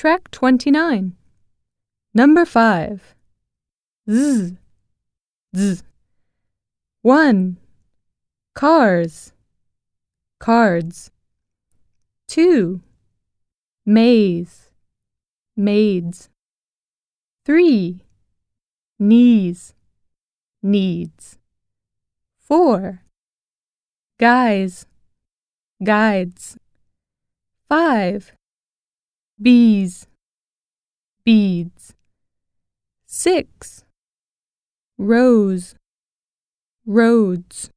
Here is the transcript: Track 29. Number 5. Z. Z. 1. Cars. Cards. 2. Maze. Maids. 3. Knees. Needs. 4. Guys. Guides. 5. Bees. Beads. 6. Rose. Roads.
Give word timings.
Track 0.00 0.30
29. 0.30 1.14
Number 2.14 2.46
5. 2.46 3.14
Z. 4.10 4.56
Z. 5.54 5.82
1. 7.02 7.56
Cars. 8.54 9.34
Cards. 10.38 11.10
2. 12.28 12.80
Maze. 13.84 14.70
Maids. 15.54 16.30
3. 17.44 18.00
Knees. 18.98 19.74
Needs. 20.62 21.36
4. 22.38 23.02
Guys. 24.18 24.86
Guides. 25.84 26.56
5. 27.68 28.32
Bees. 29.42 30.06
Beads. 31.24 31.94
6. 33.06 33.84
Rose. 34.98 35.74
Roads. 36.84 37.70